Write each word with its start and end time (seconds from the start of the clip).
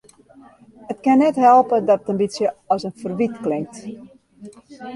Ik 0.91 0.97
kin 1.03 1.19
it 1.19 1.23
net 1.25 1.43
helpe 1.49 1.75
dat 1.89 2.01
it 2.01 2.09
in 2.11 2.19
bytsje 2.21 2.47
as 2.73 2.83
in 2.87 2.97
ferwyt 3.01 3.35
klinkt. 3.45 3.75